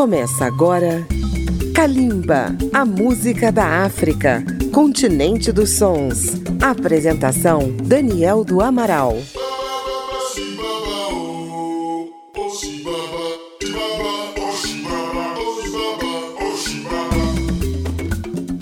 [0.00, 1.06] Começa agora
[1.74, 4.42] Kalimba, a música da África,
[4.72, 6.40] continente dos sons.
[6.58, 9.18] Apresentação Daniel do Amaral.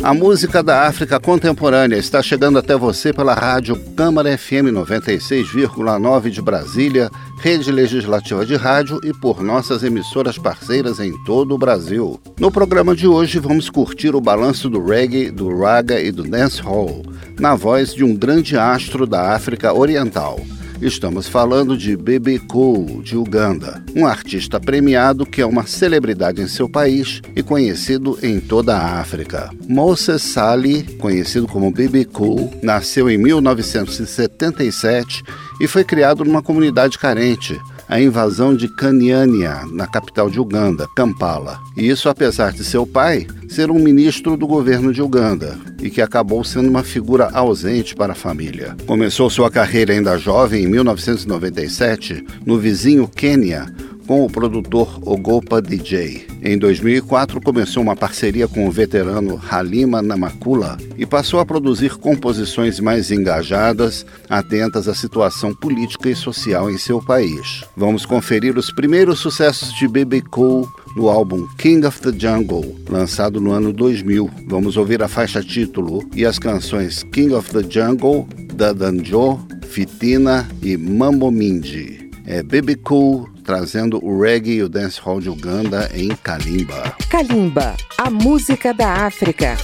[0.03, 6.41] A música da África contemporânea está chegando até você pela rádio Câmara FM 96,9 de
[6.43, 12.21] Brasília, rede legislativa de rádio e por nossas emissoras parceiras em todo o Brasil.
[12.39, 17.03] No programa de hoje vamos curtir o balanço do reggae, do raga e do dancehall,
[17.39, 20.41] na voz de um grande astro da África Oriental.
[20.81, 26.47] Estamos falando de Bebe Cool, de Uganda, um artista premiado que é uma celebridade em
[26.47, 29.51] seu país e conhecido em toda a África.
[29.69, 35.25] Moses Sali, conhecido como Bebe Cool, nasceu em 1977
[35.61, 41.59] e foi criado numa comunidade carente a invasão de Kanyania, na capital de Uganda, Kampala.
[41.77, 46.03] E isso apesar de seu pai ser um ministro do governo de Uganda e que
[46.03, 48.77] acabou sendo uma figura ausente para a família.
[48.87, 53.67] Começou sua carreira ainda jovem em 1997 no vizinho Quênia
[54.09, 56.27] com o produtor Ogopa DJ.
[56.43, 62.81] Em 2004, começou uma parceria com o veterano Halima Namakula e passou a produzir composições
[62.81, 67.63] mais engajadas, atentas à situação política e social em seu país.
[67.77, 73.39] Vamos conferir os primeiros sucessos de Baby Cool no álbum King of the Jungle, lançado
[73.43, 74.31] no ano 2000.
[74.47, 80.79] Vamos ouvir a faixa título e as canções King of the Jungle, Dadanjo, Fitina e
[80.79, 81.98] Mambo Mindy.
[82.31, 86.95] É Baby Cool trazendo o reggae e o dancehall de Uganda em Kalimba.
[87.09, 89.57] Kalimba, a música da África.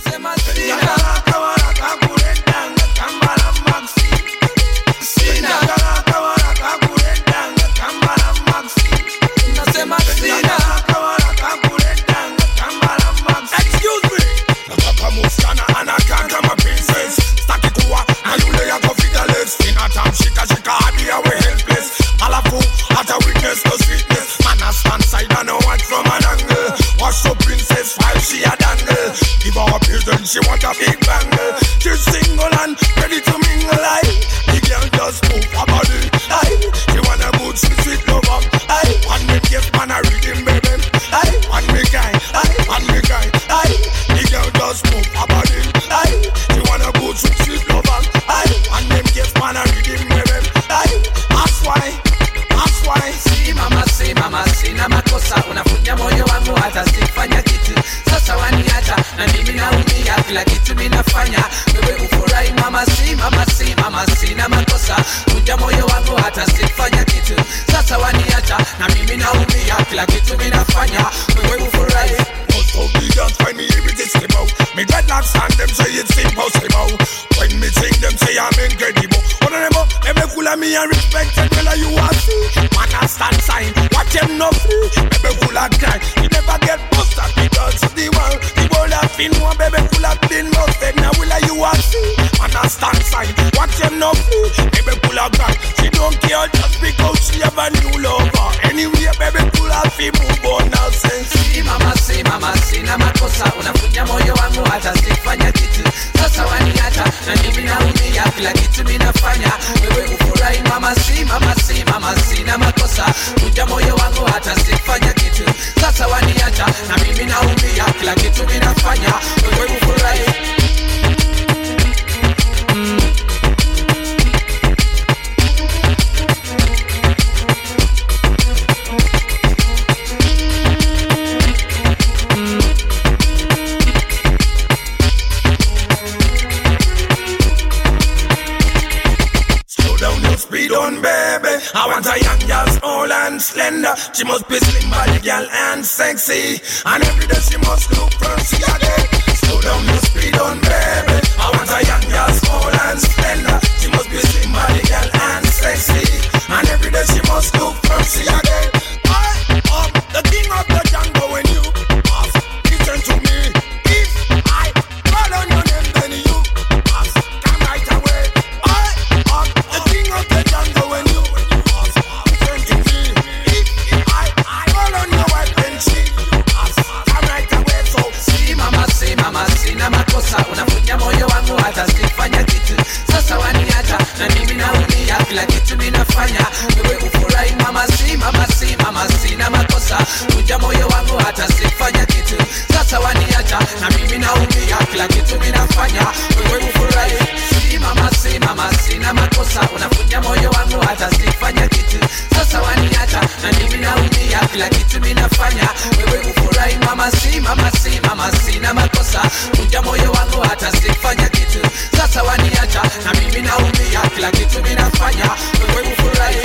[204.35, 209.23] kufanya kila kitu ninafanya wewe ufurahi mama si mama si mama sina makosa
[209.57, 211.59] kunja moyo wangu hata sifanya kitu
[211.97, 215.31] sasa waniacha na mimi naumia kila kitu ninafanya
[215.77, 216.39] wewe ufurahi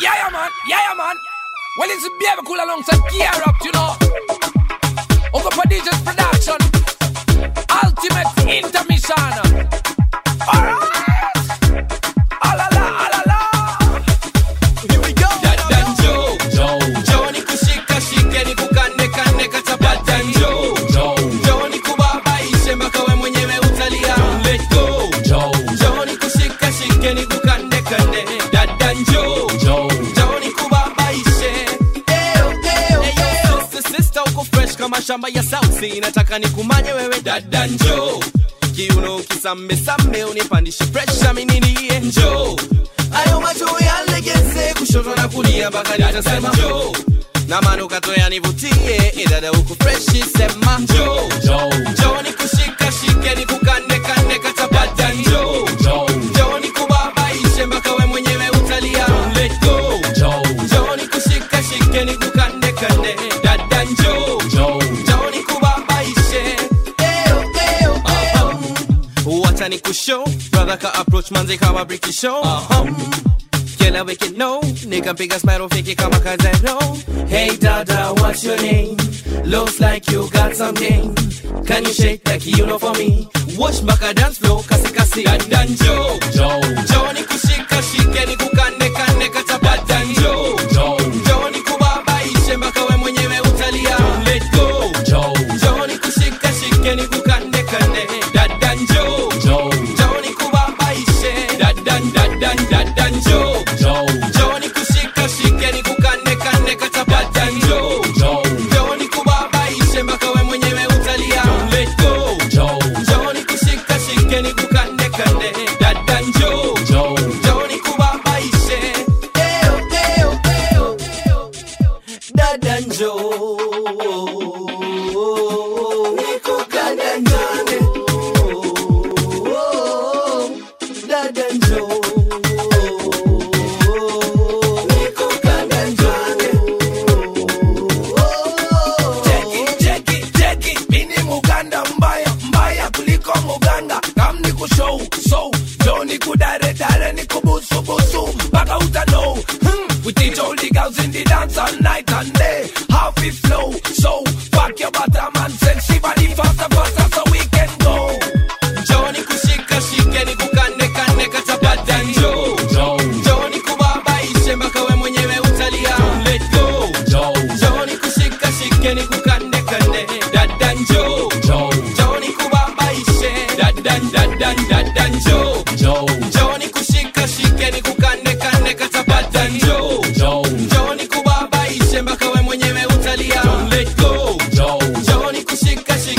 [0.00, 0.50] Yeah, man.
[0.68, 1.16] Yeah, man.
[1.78, 4.53] Well, it's a baby cool alongside Gear Up, you know
[5.34, 6.56] of the prodigious production,
[7.84, 9.43] Ultimate Intermission.
[35.04, 38.20] mashamba ya sausi nataka nikumaje wewe dada njo
[38.76, 42.56] kiuno kisambesambe unipandishe presha mininiye njo
[43.24, 46.92] ayo macho yalegeze kushoto na kulia mpaka nitasema njo
[47.48, 51.60] na manukato yanivutie edada eh, huku freshi sema njo, njo,
[51.92, 52.03] njo.
[70.04, 70.24] show.
[70.50, 72.40] Brother can approach man, they come break British show.
[72.42, 72.82] Uh-huh.
[72.82, 72.94] Um,
[73.78, 74.62] can I make it known?
[74.92, 76.78] Nigga big as metal, fake it, come on, cause know.
[77.26, 78.96] Hey Dada, what's your name?
[79.44, 81.14] Looks like you got something.
[81.64, 83.28] Can you shake that like you know for me?
[83.56, 86.33] Watch back a dance floor, kasi kasi and danjo.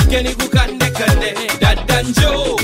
[0.08, 2.55] Kenny Cook and Nekande, Dad Danjo.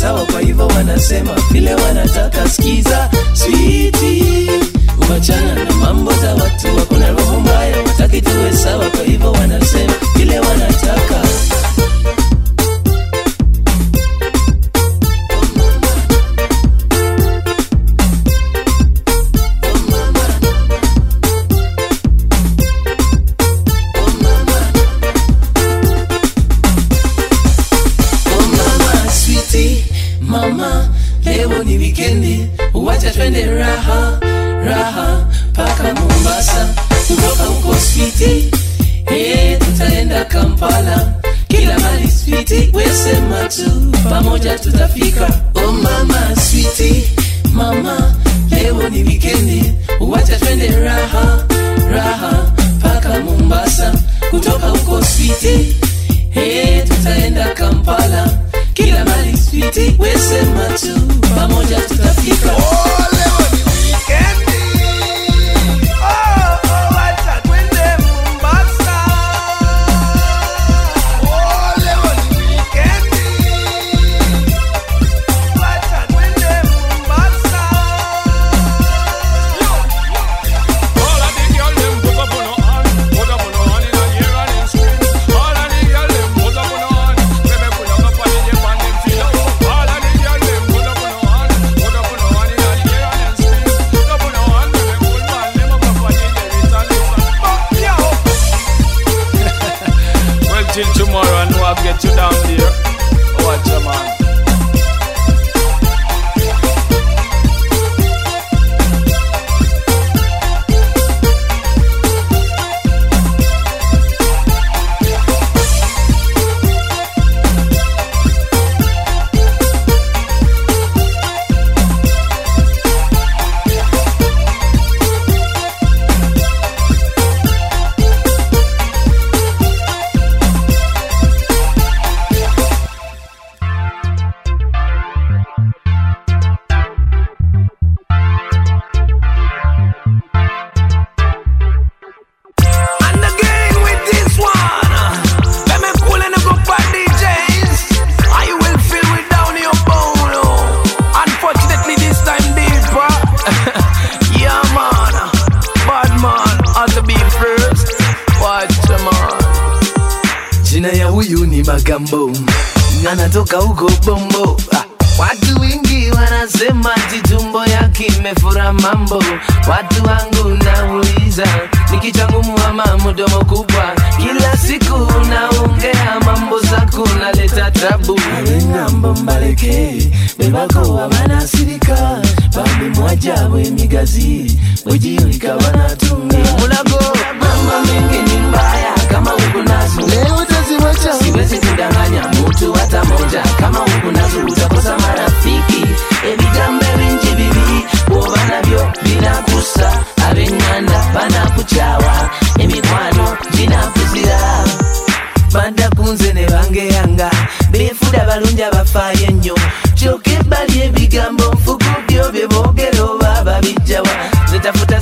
[0.00, 2.48] sawa, kwa hivyo wanasema vile wanataka.
[2.48, 4.24] Sikiza switi,
[5.10, 10.40] wachana na mambo za watu, hakuna roho mbaya, wataki tuwe sawa, kwa hivyo wanasema vile
[10.40, 11.22] wanataka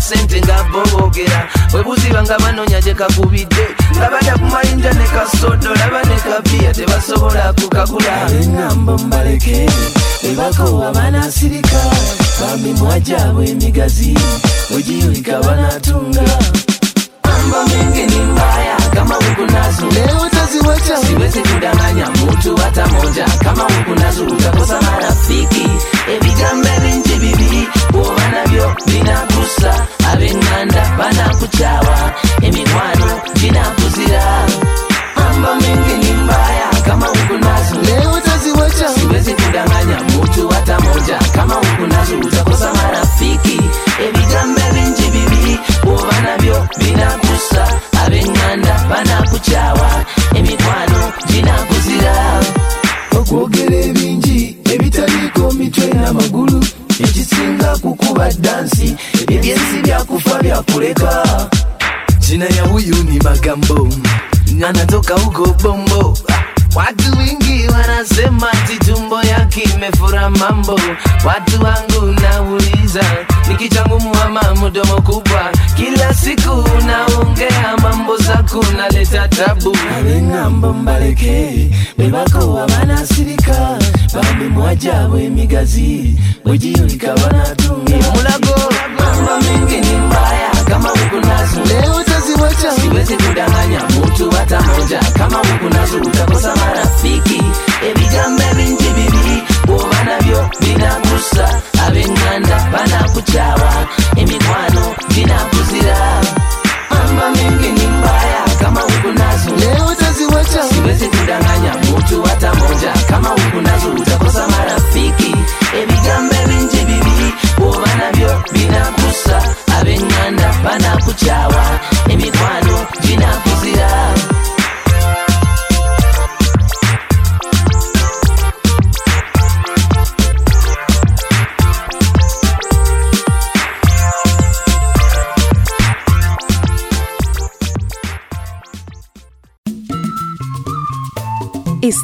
[0.09, 1.41] sente nga boogera.
[1.73, 3.65] Bwe buziba nga banoonya gye kakubidde.
[3.97, 9.67] Nga badda ku mayinja ne kasodo laba ne kabiya tebasobola kukagula enambo mbaleke
[10.29, 11.81] ebakowa banasirika
[12.41, 14.15] bamimwa gyabwe emigazi
[14.77, 16.23] ogiyulika banatunga
[17.25, 19.87] mambo mengi ni mbaya kama huku nazo.
[19.95, 22.09] Leo unaziwacha, siwezi kudanganya.
[22.11, 23.25] Mtu hata moja.
[23.45, 25.69] Kama huku nazo utakosa marafiki.
[26.17, 34.23] Ebigambeli nti bibi woba nabyo binakusa, ab'enganda banakukyawa, emikwano ginakuzira
[35.29, 36.69] amba mingi ni mbaya.
[36.87, 40.01] Kama huku nazo leo utaziwacha, siwezi kudanganya.
[40.23, 41.19] Mtu hata moja.
[41.35, 43.61] Kama huku nazo utakosa marafiki.
[44.09, 46.67] Ebigambeli nti bibi woba nabyo
[56.05, 56.61] n'amagulu
[57.05, 58.97] ekisinga kukuba dansi.
[59.29, 61.25] Ebyensi byakufa byakuleka
[62.19, 63.89] jina ya huyu ni magambo.
[64.69, 66.19] Anatoka huko bombo
[66.75, 70.81] watu wengi wanasema ati tumbo yake imefura mambo.
[71.25, 73.05] Watu wangu nauliza
[73.49, 75.53] nikichangumu ama mdomo kubwa?
[75.77, 79.77] Kila siku naongea mambo zako naleta tabu.
[79.97, 83.79] Awengambo mbaleke webako wabanasirika
[84.15, 91.61] bambi mwaja wemigazi wejiulika wanatumia mulago mambo mengi ni mbaya kama huku nazo.
[91.75, 92.73] Leo utaziwacha.
[92.81, 95.01] Siwezi kudanganya mtu hata moja.
[95.19, 97.43] Kama huku nazo utakosa marafiki.
[97.91, 103.87] Ebigambo binti bibi bwoba nabyo binakusa abenganda banakucawa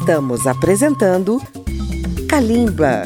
[0.01, 1.39] Estamos apresentando
[2.27, 3.03] Kalimba.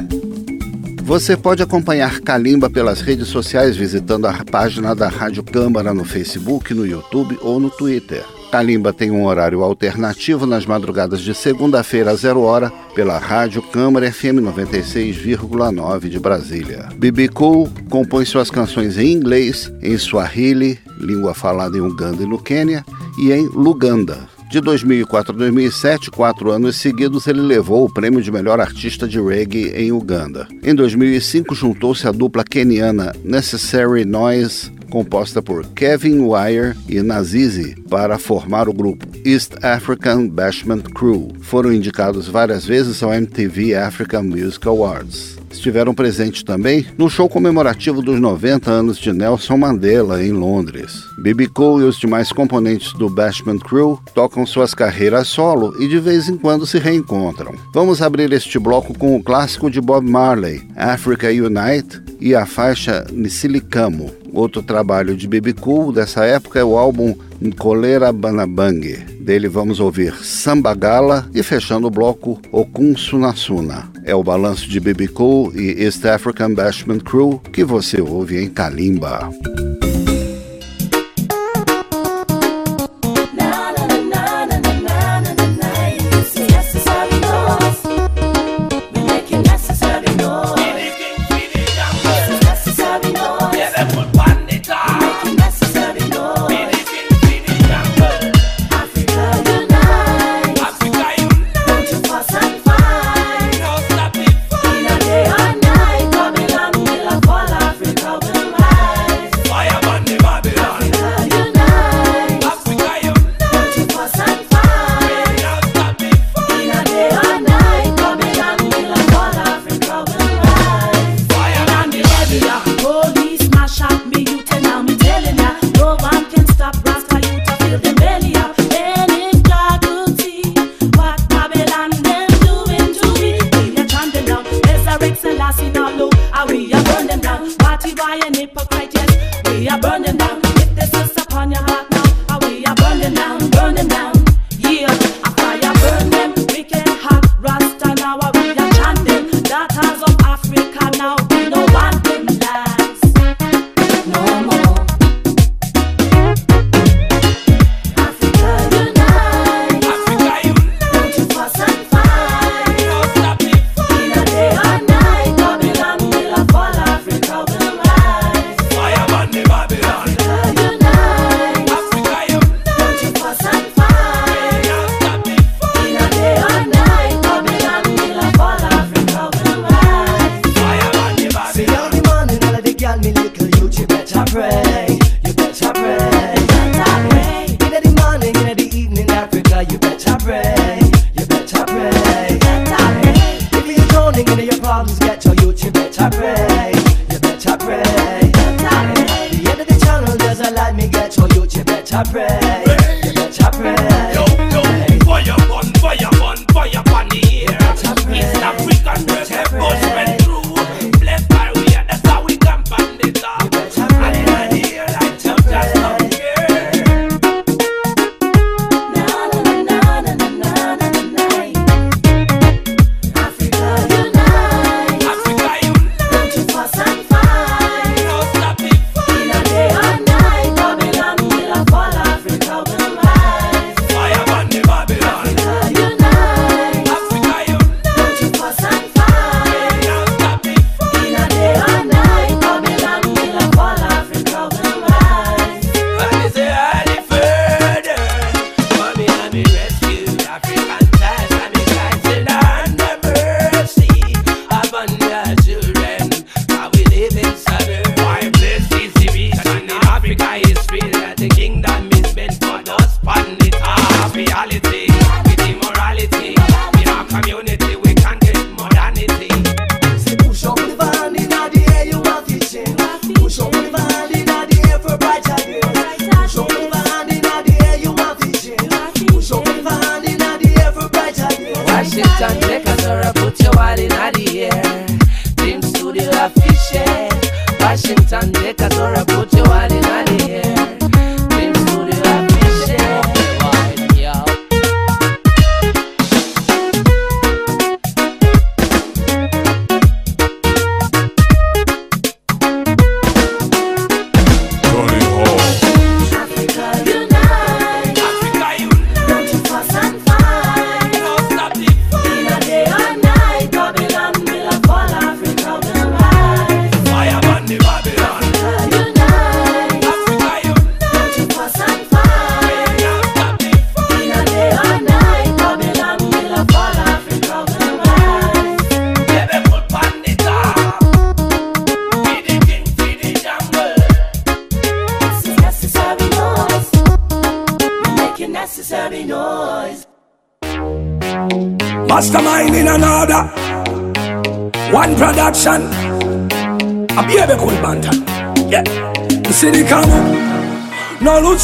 [1.03, 6.73] Você pode acompanhar Kalimba pelas redes sociais visitando a página da Rádio Câmara no Facebook,
[6.73, 8.23] no YouTube ou no Twitter.
[8.49, 14.09] Kalimba tem um horário alternativo nas madrugadas de segunda-feira a zero hora pela Rádio Câmara
[14.09, 16.87] FM 96,9 de Brasília.
[16.95, 22.41] Bibi Cool compõe suas canções em inglês, em Swahili, língua falada em Uganda e no
[22.41, 22.85] Quênia,
[23.19, 28.31] e em Luganda, de 2004 a 2007, quatro anos seguidos, ele levou o prêmio de
[28.31, 30.47] melhor artista de reggae em Uganda.
[30.63, 38.17] Em 2005, juntou-se à dupla keniana Necessary Noise, composta por Kevin Wire e Nazizi, para
[38.17, 41.33] formar o grupo East African Bashment Crew.
[41.41, 48.01] Foram indicados várias vezes ao MTV African Music Awards estiveram presentes também no show comemorativo
[48.01, 51.05] dos 90 anos de Nelson Mandela em Londres.
[51.17, 51.47] B.B.
[51.47, 56.29] Cole e os demais componentes do Bashment Crew tocam suas carreiras solo e de vez
[56.29, 57.53] em quando se reencontram.
[57.73, 63.05] Vamos abrir este bloco com o clássico de Bob Marley, Africa Unite, e a faixa
[63.11, 64.11] Nisilicamo.
[64.33, 65.53] Outro trabalho de B.B.
[65.53, 69.14] Cool dessa época é o álbum Nkolera Banabang.
[69.25, 73.89] Dele vamos ouvir Sambagala e fechando o bloco Okun Sunasuna.
[74.03, 75.07] É o balanço de B.B.
[75.07, 79.27] Cool e East African Bashment Crew que você ouve em Kalimba.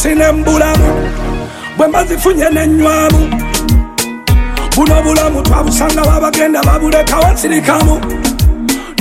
[0.03, 1.09] Nolusi nembulamu.
[1.77, 3.29] Bwe mbazifunye nenywamu.
[4.75, 8.01] Buno bulamu twabusanga babagenda babulekawo nsirikamu.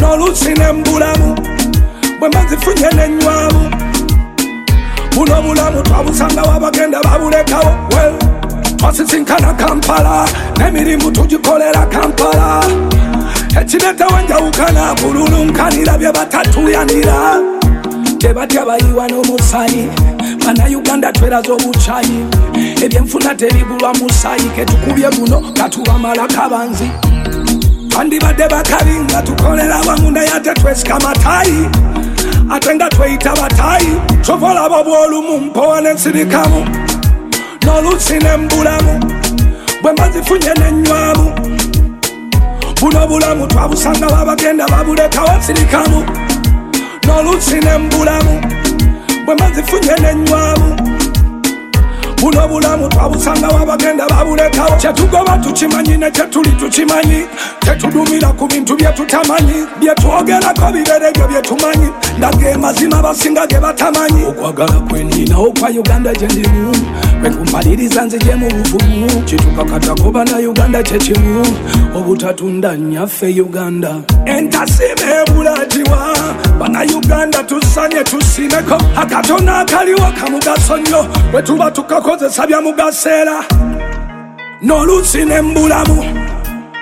[0.00, 1.36] Nolusi nembulamu.
[2.20, 3.70] Bwe mbazifunye nenywamu.
[5.14, 7.72] Buno bulamu twabusanga babagenda babulekawo.
[7.92, 8.14] Well,
[8.76, 12.64] twasisinkana kampala n'emirimu tugikolera kampala
[13.60, 17.36] ekireetawo enjawukana kululunkanira bye batatuyanira
[18.18, 19.88] tebatya bayiwa n'omusayi
[20.44, 22.24] bannayuganda tweraza obucayi
[22.84, 26.90] ebyenfuna terigulwa musayi ketukubye guno katubamalako abanzi
[27.88, 31.68] twandibadde bakabi nga tukolera wamu naye ate twesika matayi.
[32.50, 36.66] Ate nga tweyita batayi kyova olaba bwolumu mpowa nensirikamu
[37.64, 39.00] n'olusi nembulamu
[39.82, 41.32] bwe mbazifunye nenywamu
[42.80, 46.04] buno bulamu twabusanga babagenda babulekawo nsirikamu
[47.06, 48.40] n'olusi nembulamu
[49.24, 50.89] bwe mbazifunye nenywamu
[52.20, 54.76] buno bulamu twabusanga babagenda babulekawo.
[54.76, 57.26] Kyetugoba tukimanyi ne kyetuli tukimanyi.
[57.60, 64.24] Tetudumira ku bintu byetutamanyi byetwogerako biberegyo byetumanyi ndaga mazima abasinga ge batamanyi.
[64.28, 66.72] Okwagala kweninawo kwa uganda gyendimu
[67.20, 69.22] kwenkumaliriza nzije mu buvumu.
[69.24, 71.46] Kitukakatakoba na uganda kyekimu
[71.96, 73.94] obutatunda nyaffe uganda.
[74.26, 76.16] Entasima ebulatiwa
[76.58, 78.78] bannayuganda tusanye tusimeko.
[78.96, 81.06] Akatono akaliwo kamugaso nnyo.
[81.32, 81.70] Bwe tuba
[82.10, 83.36] bakozesa byamugaseera
[84.62, 86.04] n'oluusi nembulamu.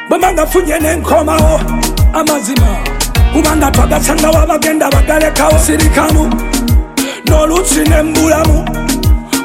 [0.08, 1.60] Bwe mangafunye nenkomawo
[2.14, 2.70] amazima
[3.32, 6.24] kubanga twagasangawo abagenda bagalekawo sirikamu
[7.26, 8.64] n'oluusi nembulamu.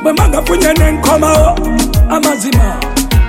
[0.04, 1.52] Bwe mangafunye nenkomawo
[2.10, 2.80] amazima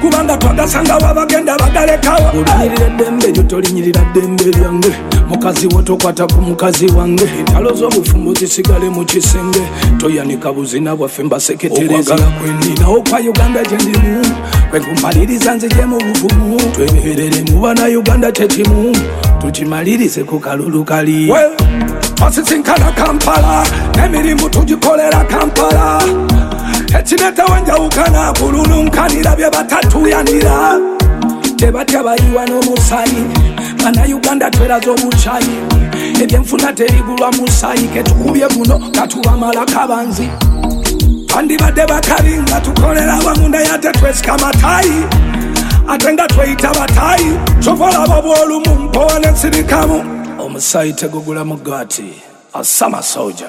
[0.04, 2.30] kubanga twagasanga wabagenda bagalekawo.
[2.38, 4.92] Olinyirira eddembe lyo tolinyirira ddembe lyange.
[5.28, 7.24] Mukazi wo tokwata ku mukazi wange.
[7.38, 9.62] Entalo z'obufumbo zisigale mu kisenge.
[9.98, 14.26] Toyanika buzina bwaffe mbaseketerezagala kweninawo kwa uganda gyendimu
[14.70, 16.60] kwenkumaliriza nzije mu buvumu.
[16.72, 18.96] Tweberere mu bannayuganda kyekimu
[19.40, 21.32] tukimalirize ku kalulu kali.
[22.14, 23.64] Twasisinkana kampala
[23.96, 26.02] n'emirimu tugikolera kampala
[26.98, 30.78] ekireetawo enjawukana kululunkanira bye batatuyanira.
[31.56, 33.22] Tebatya bayiwa n'omusayi
[33.84, 35.54] bannayuganda tweraza obucayi
[36.22, 40.28] ebyenfuna terigulwa musayi ketukubye guno katubamalako abanzi
[41.28, 45.04] twandibadde bakabi nga tukolera wamu naye ate twesika matayi
[45.88, 47.30] ate nga tweyita batayi.
[47.60, 50.04] Kyova olaba bwolumu mpowa nensirikamu
[50.38, 52.12] omusayi tegugula mugaati
[52.52, 53.48] asama soja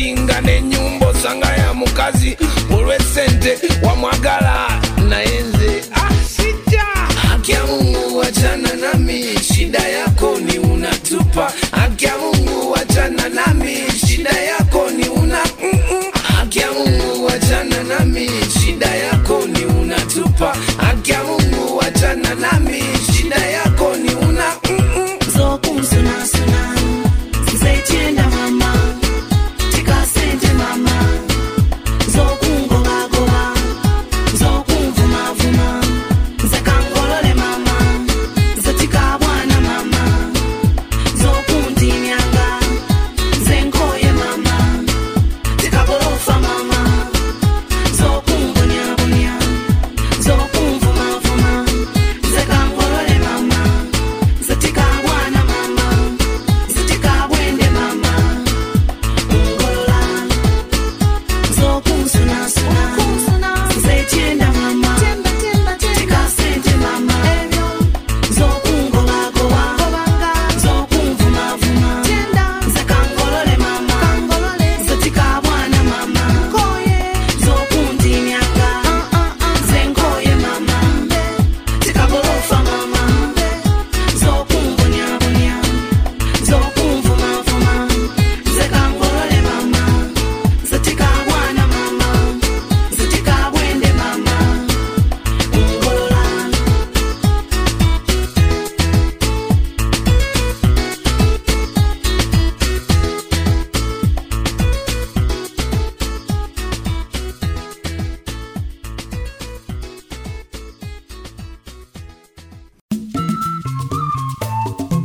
[0.00, 2.36] emboosi nga n'ennyumba osanga ya mukazi.
[2.74, 4.68] Olw'essente wamwagala
[5.08, 6.82] naye nze asijja
[7.28, 9.24] haki ya mungu wachana nami.
[9.54, 11.52] Shida yako ni unatupa.
[11.70, 13.76] Haki mungu wachana nami.
[14.06, 16.04] Shida yako ni una mm-mm.
[16.36, 18.30] haki mungu wachana nami.
[18.60, 20.56] Shida yako ni unatupa.
[20.76, 22.79] Haki mungu wachana nami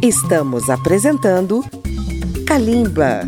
[0.08, 1.64] Estamos apresentando
[2.46, 3.24] Kalimba.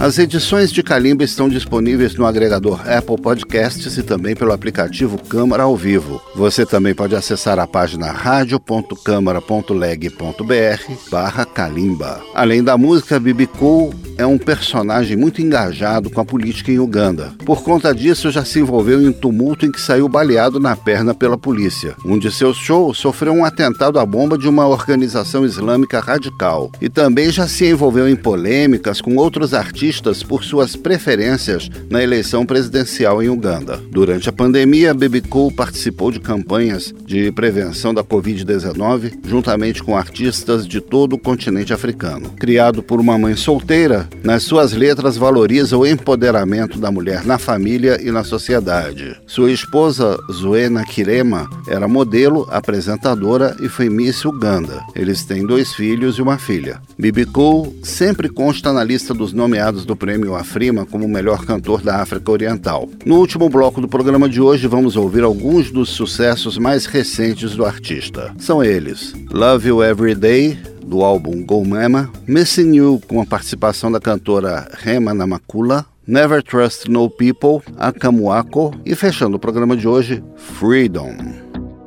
[0.00, 5.64] As edições de Calimba estão disponíveis no agregador Apple Podcasts e também pelo aplicativo Câmara
[5.64, 6.22] ao Vivo.
[6.34, 12.22] Você também pode acessar a página radio.câmara.leg.br barra Kalimba.
[12.34, 17.34] Além da música, Bibi Cool é um personagem muito engajado com a política em Uganda.
[17.44, 21.14] Por conta disso, já se envolveu em um tumulto em que saiu baleado na perna
[21.14, 21.94] pela polícia.
[22.06, 26.72] Um de seus shows sofreu um atentado à bomba de uma organização islâmica radical.
[26.80, 29.89] E também já se envolveu em polêmicas com outros artistas
[30.28, 33.80] por suas preferências na eleição presidencial em Uganda.
[33.90, 40.66] Durante a pandemia, Baby Cool participou de campanhas de prevenção da Covid-19 juntamente com artistas
[40.66, 42.30] de todo o continente africano.
[42.38, 48.00] Criado por uma mãe solteira, nas suas letras valoriza o empoderamento da mulher na família
[48.00, 49.16] e na sociedade.
[49.26, 54.84] Sua esposa, Zuena Kirema, era modelo, apresentadora e foi Miss Uganda.
[54.94, 56.80] Eles têm dois filhos e uma filha.
[56.96, 61.96] Bibi Cool sempre consta na lista dos nomeados do prêmio Afrima como melhor cantor da
[61.96, 62.88] África Oriental.
[63.04, 67.64] No último bloco do programa de hoje, vamos ouvir alguns dos sucessos mais recentes do
[67.64, 68.34] artista.
[68.38, 73.90] São eles: Love You Every Day, do álbum Go Mama, Missing You, com a participação
[73.90, 80.22] da cantora Rema Namakula, Never Trust No People, Akamuako e fechando o programa de hoje,
[80.36, 81.14] Freedom.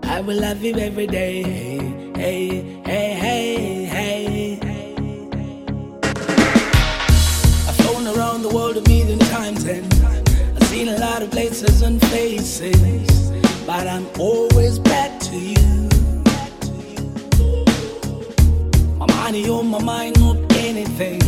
[0.05, 1.43] I will love you every day.
[2.15, 3.82] Hey, hey, hey.
[8.53, 9.91] World a million times and
[10.55, 13.31] I've seen a lot of places and faces,
[13.65, 15.89] but I'm always back to you.
[18.99, 21.19] My money on my mind, not anything.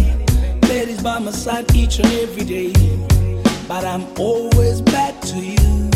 [0.69, 2.71] Ladies by my side each and every day,
[3.67, 5.89] but I'm always back to you.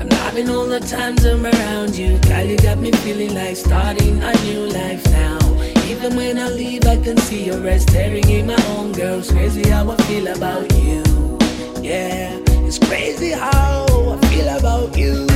[0.00, 2.18] I'm loving all the times I'm around you.
[2.28, 5.45] Girl, you got me feeling like starting a new life now.
[5.88, 9.20] Even when I leave, I can see your eyes staring in my own girl.
[9.20, 11.02] It's crazy how I feel about you.
[11.80, 13.86] Yeah, it's crazy how
[14.20, 15.26] I feel about you.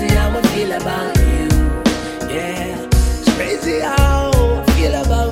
[0.00, 2.34] crazy how I feel about you.
[2.34, 2.88] Yeah,
[3.20, 5.29] it's crazy how I feel about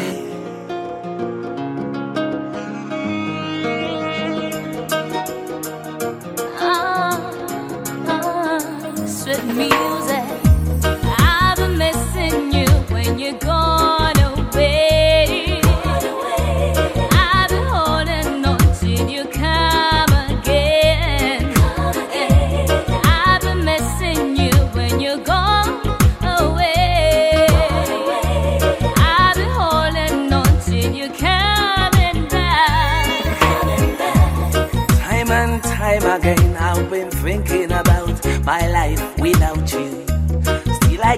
[6.59, 7.17] Ah,
[8.07, 8.59] ah,
[9.07, 10.00] sweet music.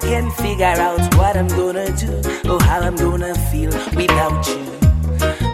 [0.04, 4.66] can figure out what I'm gonna do or how I'm gonna feel without you.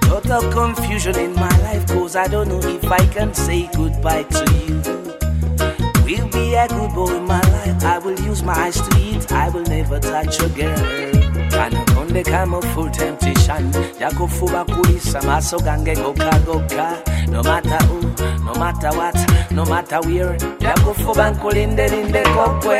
[0.02, 4.46] Total confusion in my life, cause I don't know if I can say goodbye to
[4.66, 4.76] you.
[6.06, 9.32] Will be a good boy in my life, I will use my eyes to eat,
[9.32, 10.86] I will never touch a girl.
[11.50, 16.90] kanakonde kamo full temptation yakufuba kulisa maso gange goka
[17.32, 18.00] no matter who
[18.46, 19.16] no matter what
[19.52, 22.80] no matter where yakufuba nkulindelinde kokwe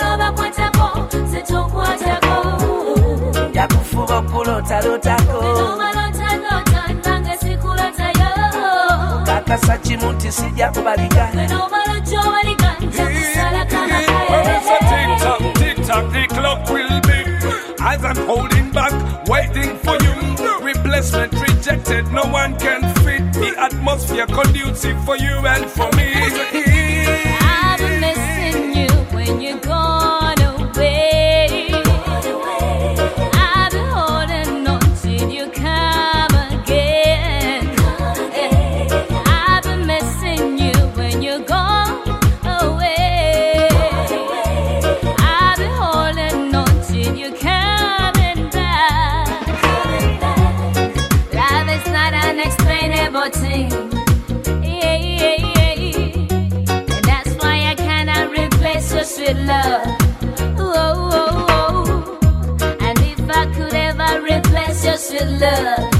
[3.91, 5.77] fuba kulota lotako
[9.83, 10.71] kimu nti sijja
[15.91, 17.21] The clock will be
[17.81, 18.93] as I'm holding back,
[19.27, 20.15] waiting for you.
[20.65, 26.60] Replacement rejected, no one can fit the atmosphere conducive for you and for me.
[65.11, 65.90] 真的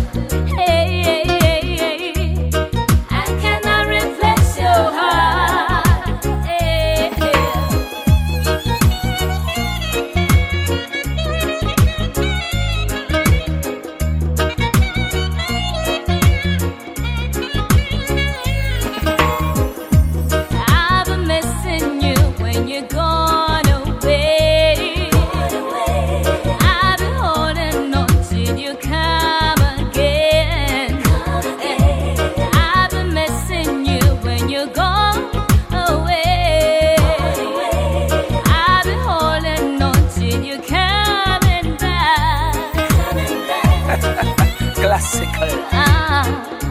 [45.11, 45.59] Classical.
[45.75, 46.23] Ah,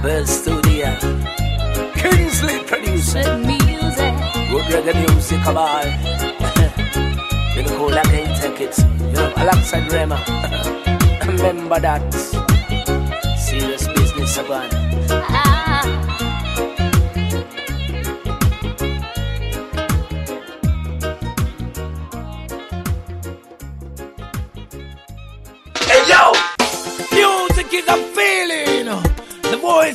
[0.02, 0.96] Bell Studio.
[1.92, 3.36] Kingsley producer.
[3.36, 4.14] music.
[4.48, 5.84] Good reggae music about.
[7.54, 8.78] you know, cool, I can't take it.
[8.78, 10.16] You know, alongside Rema.
[11.26, 12.00] Remember that.
[13.36, 14.79] Serious business about.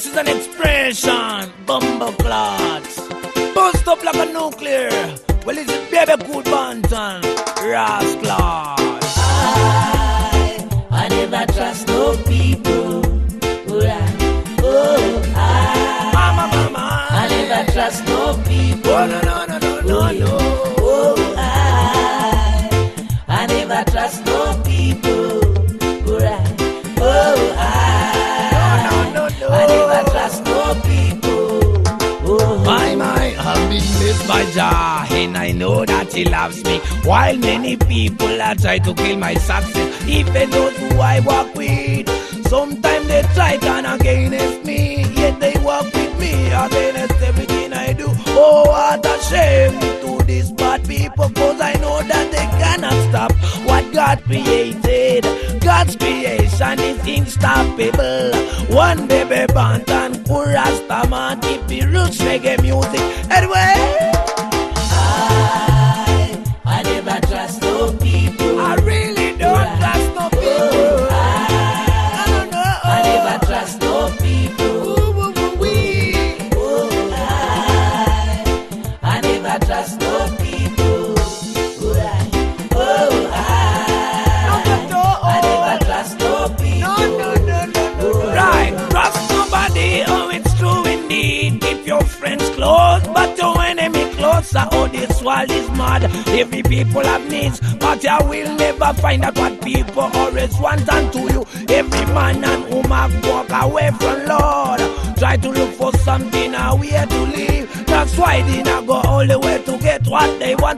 [0.06, 0.75] This is an express.
[38.46, 42.08] People try to kill my success, even those who I walk with,
[42.48, 48.06] sometimes they try turn against me, yet they walk with me against everything I do.
[48.08, 53.32] Oh, what a shame to these bad people, cause I know that they cannot stop
[53.66, 55.24] what God created.
[55.62, 58.32] God's creation is unstoppable.
[58.76, 62.75] One baby band and Kurasta man keep the roots reggae music.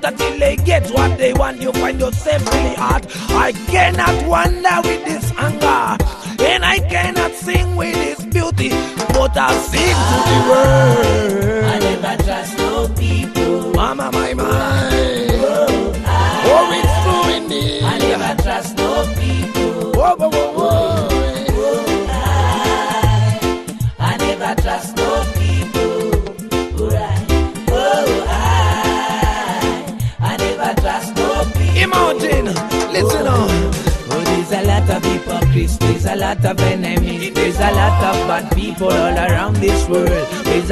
[0.07, 1.61] Until they get what they want.
[1.61, 3.05] You find yourself really hard.
[3.29, 6.03] I cannot wander with this anger.
[6.39, 8.69] And I cannot sing with this beauty,
[9.13, 10.86] but I sing to the world.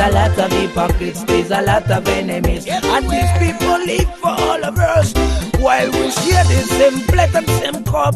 [0.06, 2.68] A lot of hypocrites, there's a lot of enemies.
[2.68, 5.14] And these people live for all of us
[5.58, 8.16] while we share the same plate and same cup.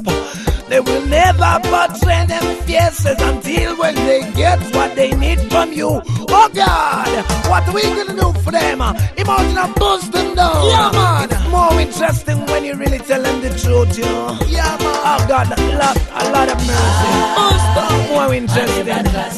[0.69, 5.99] They will never betray them faces until when they get what they need from you.
[6.29, 8.81] Oh God, what are we gonna do for them?
[9.17, 10.67] Imagine I bust them down.
[10.67, 11.29] Yeah, man.
[11.31, 14.37] It's more interesting when you really tell them the truth, you know.
[14.47, 15.01] Yeah, man.
[15.09, 17.11] Oh God, a lot, a lot of mercy.
[17.35, 18.09] Bust them.
[18.13, 18.85] More interesting.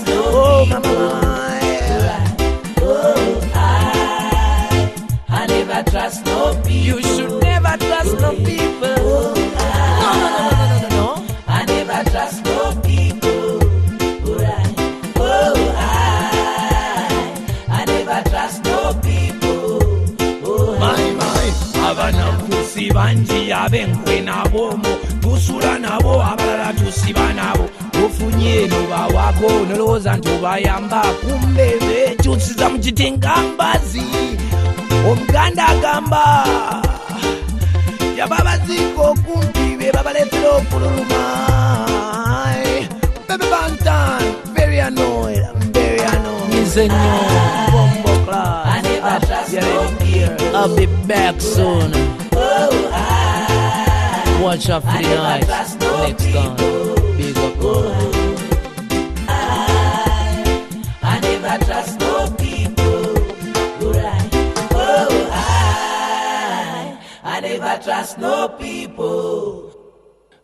[0.07, 1.30] Oh, my
[23.69, 27.69] kusiba njiya benkwe nabo mu tusula nabo abalala tusiba nabo.
[28.05, 34.03] Ofunye eno bawako nolowooza nti obayamba kumbe bekyusiza mu kitinga mbazi
[35.09, 36.45] omuganda agamba
[38.17, 41.21] yaba baziika okumpi be babaleetera okululuma
[43.27, 44.21] bebe bantan
[44.55, 46.53] very annoyed very annoyed.
[46.63, 47.19] Nze nnyo
[47.71, 48.83] bombo class.
[50.53, 51.91] I'll be back soon.
[52.33, 53.30] Oh, I,
[54.41, 56.55] Watch out for I the never trust no Next time.
[56.57, 56.95] people.
[57.17, 57.53] Big up.
[59.29, 63.13] I, I never trust no people.
[63.91, 64.29] Right.
[64.73, 69.75] Oh, I, I never trust no people.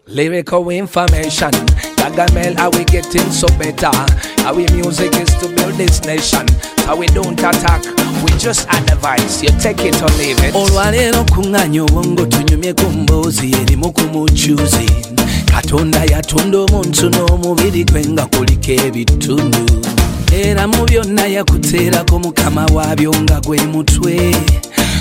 [0.06, 1.52] Lyrical information.
[2.18, 3.92] Gargamel, how we getting so better.
[4.44, 6.48] Our music is to build this nation.
[6.82, 7.84] So we don't attack,
[8.24, 9.44] we just advise.
[9.44, 10.54] You take it or leave it.
[10.56, 14.90] olwaleero kuŋŋanya obwongo tunyumye ku mboozi erimu ku mujuzi
[15.46, 19.66] katonda yatonda omuntu n'omubiri gwe nga kuliko ebitundu
[20.34, 24.36] era mu byonna yakuteerako mukama waabyo nga gwe mutwe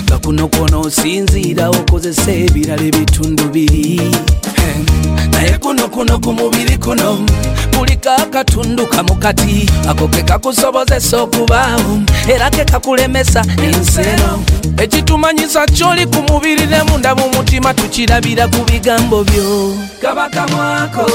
[0.05, 4.01] nga kuno kwonoosinziira okozesa ebirala ebitundu biri
[5.31, 7.25] naye kuno kuno ku mubiri kuno
[7.77, 14.39] kuliko akatundu kamukati ako ke kakusobozesa okubaawo era ke kakulemesa ensero.
[14.77, 19.73] Ekitumanyisa kyoli ku mubiri ne munda mu mutima tukirabira ku bigambo byo.
[20.01, 21.05] Kabakamwako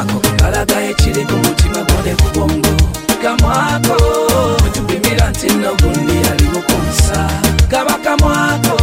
[0.00, 2.72] ako kekalaga ekiri ku mutima gwo ne ku bwongo.
[3.22, 3.96] Kamwako
[4.64, 7.28] wetupimira nti nogundi ali mukunsa
[7.70, 8.76] kabakamwako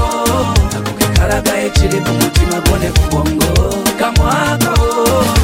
[0.78, 4.86] ako kekalaga ekiri ku mutima gwo ne ku bwongo kamwako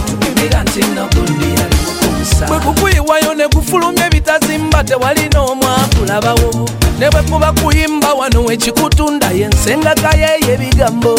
[0.06, 7.52] tupimira nti nogundi ali mukunsa bwe kukuyiwayo ne kufulumya ebitazimba tewalina omwakulabawo ne bwe kuba
[7.54, 11.16] kuyimba wano ekikutunda yensengaka yeyo ebigambo.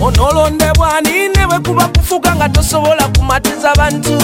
[0.00, 4.18] Onoolondebwa ani ne bwe kuba kufuuka nga tosobola kumatiza bantu.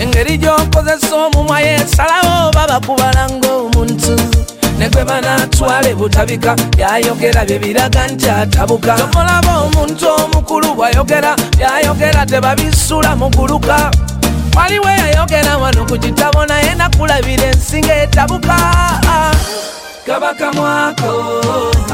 [0.00, 4.16] Engeri gy'okozesa omumwa yeesalawo baba kubala ng'omuntu
[4.78, 8.94] ne gwe banaatwala ebutabika byayogera bye biraga nti atabuka.
[8.96, 13.90] Tomulaba omuntu omukulu bw'ayogera byayogera tebabisula muguluka
[14.56, 18.56] waliwo eyayogera wano ku kitabo naye nakulabira ensinga etabuka.
[20.06, 21.10] Kabakamwako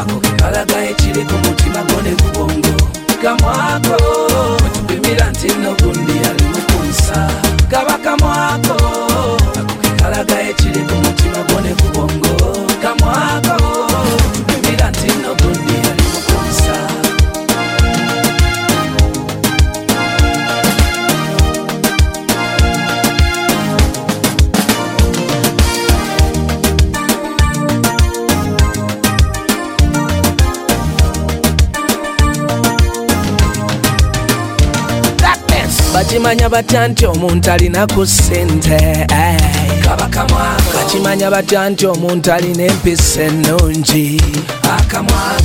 [0.01, 2.75] ako kekalaga ekiri ku mutima gwo ne ku bwongo.
[3.23, 3.97] Kamwako
[4.63, 7.29] wetupimira nti nogundi ali mukunsa
[7.71, 8.75] kabakamwako
[9.61, 10.95] ako kekalaga ekiri ku
[35.99, 39.07] bakimanya batya nti omuntu alina ku ssente
[40.75, 44.23] bakimanya batya nti omuntu alina empisa ennungi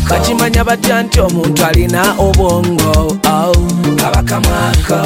[0.10, 3.54] bakimanya batya nti omuntu alina obwongo oh.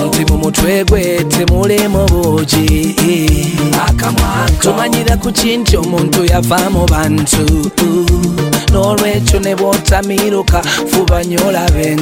[0.08, 2.96] nti mu mutwe gwe temulemu buugi
[4.60, 7.72] tumanyira ku ki nti omuntu yava mu bantu
[8.72, 10.60] n'olwekyo ne bwotamiruka
[10.92, 11.96] fuba nyo olabe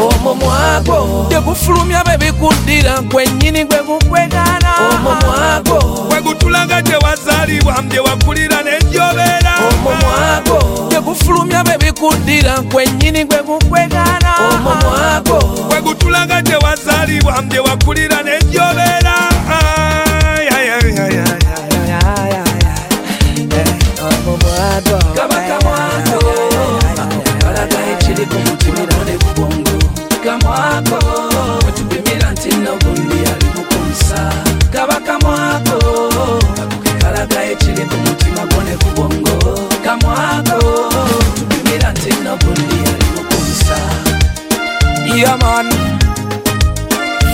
[0.00, 5.78] omwo mwagwo tekufulumya be bikuddira gwe gukwegana omwo mwagwo
[6.08, 12.86] gwe gutulaga tewazaalibwa mbye wakulira nejjobeera omwo mwagwo tekufulumya be bikuddira gwe
[13.42, 15.38] gukwegana omwo mwagwo
[15.68, 18.22] gwe gutulaga tewazaalibwa mbye wakulira
[30.50, 30.98] kamwako
[31.66, 34.32] wetupimira nti nogundi ali mukunsa
[34.72, 35.78] kabakamwako
[37.00, 40.58] kalaga ekiri ku mutima gwo ne ku bwongo kamwako
[41.38, 43.76] tupimira nti nogundi ali mukunsa
[45.16, 45.66] Yeah, man.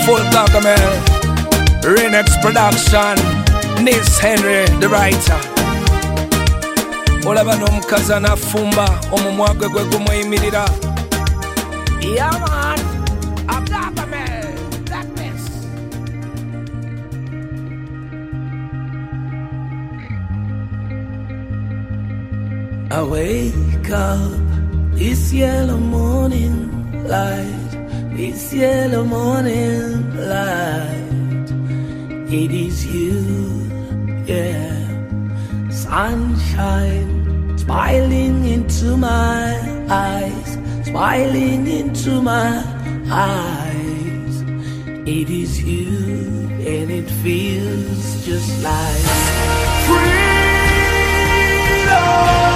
[0.06, 0.92] Full Gargamel.
[1.82, 3.16] Renex Production.
[3.84, 5.40] Nis Henry, the writer.
[7.26, 10.68] olaba n'omukazi anafumba omumwa gwe gwe gumweyimirira
[12.16, 12.78] yaman.
[22.96, 24.30] I wake up
[24.94, 27.70] this yellow morning light,
[28.16, 31.48] this yellow morning light.
[32.32, 33.68] It is you,
[34.24, 34.72] yeah.
[35.70, 39.58] Sunshine smiling into my
[39.90, 42.75] eyes, smiling into my
[43.10, 44.40] eyes.
[45.06, 49.46] It is you, and it feels just like
[51.86, 52.55] Just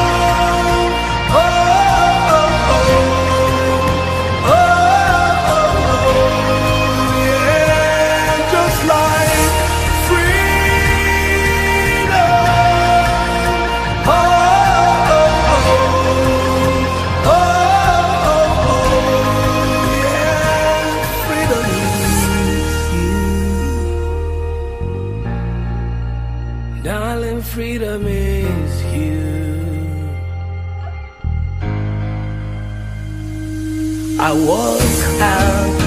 [34.51, 34.81] Walk
[35.23, 35.81] held,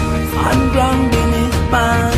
[0.48, 0.62] I'm
[1.12, 2.13] beneath my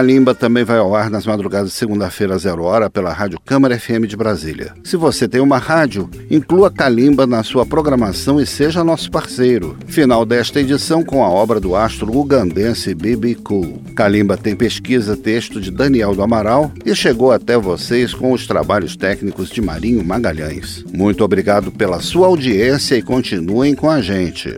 [0.00, 4.06] Calimba também vai ao ar nas madrugadas de segunda-feira, zero hora, pela Rádio Câmara FM
[4.08, 4.72] de Brasília.
[4.82, 9.76] Se você tem uma rádio, inclua Calimba na sua programação e seja nosso parceiro.
[9.88, 13.82] Final desta edição com a obra do astro ugandense Bibi Cool.
[13.94, 18.96] Calimba tem pesquisa, texto de Daniel do Amaral e chegou até vocês com os trabalhos
[18.96, 20.82] técnicos de Marinho Magalhães.
[20.94, 24.50] Muito obrigado pela sua audiência e continuem com a gente.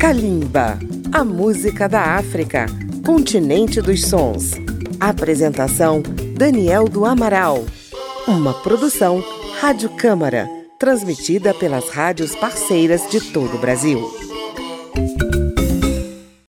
[0.00, 0.80] Kalimba,
[1.12, 2.66] a música da África,
[3.04, 4.59] continente dos sons.
[5.00, 6.02] Apresentação:
[6.36, 7.64] Daniel do Amaral.
[8.28, 9.24] Uma produção
[9.58, 10.46] Rádio Câmara,
[10.78, 14.29] transmitida pelas rádios parceiras de todo o Brasil.